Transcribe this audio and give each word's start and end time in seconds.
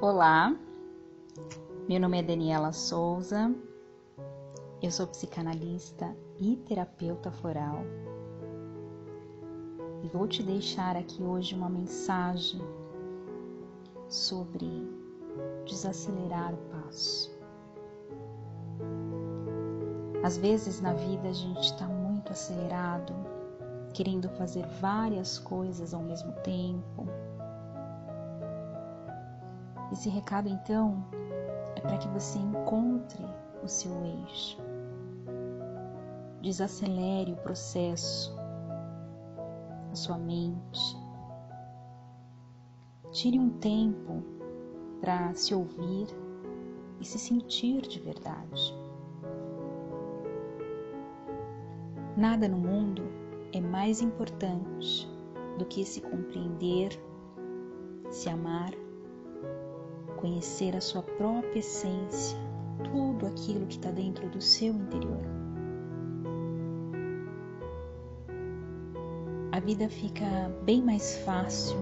Olá, 0.00 0.56
meu 1.88 1.98
nome 1.98 2.20
é 2.20 2.22
Daniela 2.22 2.72
Souza, 2.72 3.52
eu 4.80 4.92
sou 4.92 5.08
psicanalista 5.08 6.16
e 6.38 6.54
terapeuta 6.54 7.32
floral 7.32 7.80
e 10.04 10.06
vou 10.06 10.28
te 10.28 10.40
deixar 10.40 10.96
aqui 10.96 11.20
hoje 11.20 11.56
uma 11.56 11.68
mensagem 11.68 12.60
sobre 14.08 14.70
desacelerar 15.66 16.54
o 16.54 16.58
passo. 16.70 17.36
Às 20.22 20.38
vezes 20.38 20.80
na 20.80 20.92
vida 20.92 21.28
a 21.28 21.32
gente 21.32 21.64
está 21.64 21.88
muito 21.88 22.30
acelerado, 22.30 23.12
querendo 23.92 24.28
fazer 24.28 24.64
várias 24.80 25.40
coisas 25.40 25.92
ao 25.92 26.04
mesmo 26.04 26.30
tempo 26.44 26.97
esse 29.92 30.08
recado 30.08 30.48
então 30.48 31.04
é 31.74 31.80
para 31.80 31.96
que 31.96 32.08
você 32.08 32.38
encontre 32.38 33.24
o 33.62 33.68
seu 33.68 33.92
eixo. 34.04 34.58
Desacelere 36.42 37.32
o 37.32 37.36
processo, 37.36 38.36
a 39.90 39.94
sua 39.94 40.18
mente. 40.18 40.96
Tire 43.10 43.38
um 43.38 43.50
tempo 43.50 44.22
para 45.00 45.32
se 45.34 45.54
ouvir 45.54 46.06
e 47.00 47.04
se 47.04 47.18
sentir 47.18 47.82
de 47.82 47.98
verdade. 48.00 48.76
Nada 52.16 52.48
no 52.48 52.58
mundo 52.58 53.02
é 53.52 53.60
mais 53.60 54.02
importante 54.02 55.08
do 55.56 55.64
que 55.64 55.84
se 55.84 56.00
compreender, 56.00 56.90
se 58.10 58.28
amar 58.28 58.72
conhecer 60.20 60.76
a 60.76 60.80
sua 60.80 61.02
própria 61.02 61.58
essência, 61.58 62.38
tudo 62.84 63.26
aquilo 63.26 63.66
que 63.66 63.76
está 63.76 63.90
dentro 63.90 64.28
do 64.28 64.40
seu 64.40 64.74
interior. 64.74 65.20
A 69.52 69.60
vida 69.60 69.88
fica 69.88 70.24
bem 70.62 70.82
mais 70.82 71.18
fácil 71.18 71.78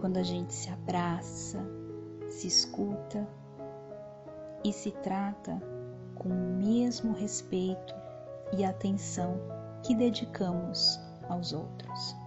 quando 0.00 0.16
a 0.16 0.22
gente 0.22 0.52
se 0.52 0.70
abraça, 0.70 1.64
se 2.28 2.46
escuta 2.46 3.28
e 4.64 4.72
se 4.72 4.90
trata 4.90 5.62
com 6.14 6.28
o 6.28 6.56
mesmo 6.58 7.12
respeito 7.12 7.94
e 8.56 8.64
atenção 8.64 9.38
que 9.84 9.94
dedicamos 9.94 10.98
aos 11.28 11.52
outros. 11.52 12.23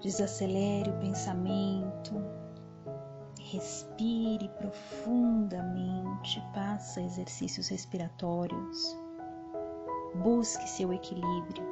Desacelere 0.00 0.88
o 0.88 0.98
pensamento, 0.98 2.24
respire 3.38 4.48
profundamente, 4.56 6.42
faça 6.54 7.02
exercícios 7.02 7.68
respiratórios, 7.68 8.96
busque 10.14 10.66
seu 10.70 10.90
equilíbrio, 10.90 11.62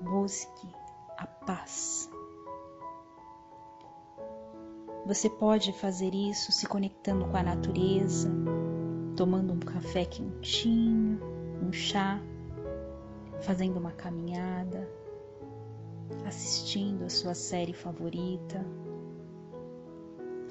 busque 0.00 0.74
a 1.18 1.26
paz. 1.26 2.08
Você 5.04 5.28
pode 5.28 5.70
fazer 5.74 6.14
isso 6.14 6.50
se 6.50 6.66
conectando 6.66 7.26
com 7.26 7.36
a 7.36 7.42
natureza, 7.42 8.30
tomando 9.14 9.52
um 9.52 9.60
café 9.60 10.06
quentinho, 10.06 11.20
um 11.62 11.70
chá, 11.70 12.18
fazendo 13.42 13.78
uma 13.78 13.92
caminhada 13.92 15.03
assistindo 16.26 17.04
a 17.04 17.10
sua 17.10 17.34
série 17.34 17.72
favorita, 17.72 18.64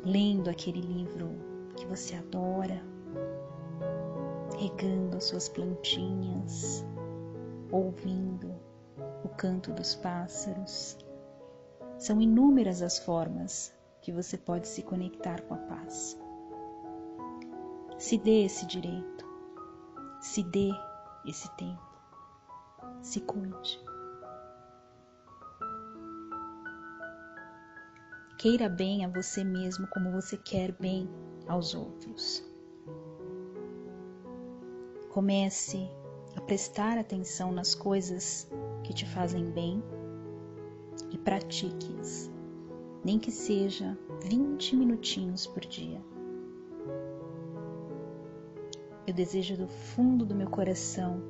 lendo 0.04 0.50
aquele 0.50 0.82
livro 0.82 1.30
que 1.76 1.86
você 1.86 2.16
adora, 2.16 2.82
regando 4.58 5.18
as 5.18 5.26
suas 5.26 5.50
plantinhas, 5.50 6.86
ouvindo 7.72 8.54
o 9.24 9.30
canto 9.30 9.72
dos 9.72 9.96
pássaros. 9.96 10.98
São 11.98 12.22
inúmeras 12.22 12.82
as 12.82 13.00
formas 13.00 13.74
que 14.02 14.12
você 14.12 14.38
pode 14.38 14.68
se 14.68 14.84
conectar 14.84 15.42
com 15.44 15.54
a 15.54 15.58
paz. 15.58 16.20
Se 17.98 18.18
dê 18.18 18.44
esse 18.44 18.66
direito, 18.66 19.26
se 20.20 20.44
dê 20.44 20.70
esse 21.26 21.50
tempo, 21.56 21.82
se 23.02 23.22
cuide. 23.22 23.80
Queira 28.44 28.68
bem 28.68 29.06
a 29.06 29.08
você 29.08 29.42
mesmo 29.42 29.88
como 29.88 30.12
você 30.12 30.36
quer 30.36 30.74
bem 30.74 31.10
aos 31.48 31.74
outros. 31.74 32.44
Comece 35.08 35.90
a 36.36 36.42
prestar 36.42 36.98
atenção 36.98 37.54
nas 37.54 37.74
coisas 37.74 38.52
que 38.84 38.94
te 38.94 39.06
fazem 39.06 39.50
bem 39.52 39.82
e 41.10 41.18
pratique-as, 41.18 42.30
nem 43.02 43.18
que 43.18 43.32
seja 43.32 43.98
20 44.26 44.76
minutinhos 44.76 45.48
por 45.48 45.62
dia. 45.62 46.02
Eu 49.08 49.14
desejo 49.14 49.56
do 49.56 49.70
fundo 49.70 50.26
do 50.26 50.36
meu 50.36 50.50
coração 50.50 51.24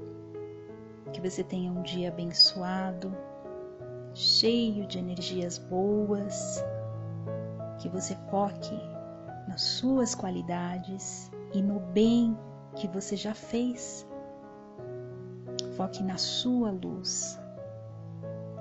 que 1.14 1.22
você 1.22 1.44
tenha 1.44 1.72
um 1.72 1.84
dia 1.84 2.08
abençoado, 2.08 3.16
cheio 4.16 4.88
de 4.88 4.98
energias 4.98 5.60
boas 5.60 6.64
que 7.84 7.90
você 7.90 8.16
foque 8.32 8.80
nas 9.46 9.62
suas 9.62 10.16
qualidades 10.16 11.30
e 11.54 11.62
no 11.62 11.82
bem 11.82 12.38
que 12.78 12.88
você 12.88 13.18
já 13.18 13.34
fez. 13.34 14.08
Foque 15.76 16.02
na 16.02 16.18
sua 16.18 16.72
luz 16.72 17.38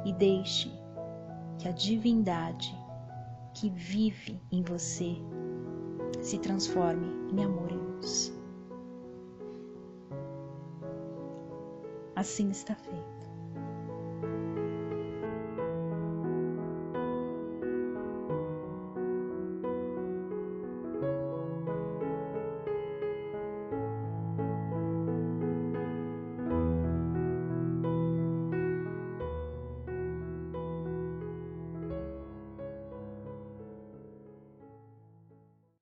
e 0.05 0.12
deixe 0.12 0.77
que 1.56 1.69
a 1.69 1.71
divindade 1.71 2.77
que 3.55 3.71
vive 3.71 4.43
em 4.50 4.60
você 4.65 5.15
se 6.21 6.39
transforme 6.41 7.06
em 7.33 7.44
amor 7.44 7.71
e 7.71 7.77
luz. 7.77 8.37
Assim 12.16 12.50
está 12.50 12.75
feito. 12.75 13.11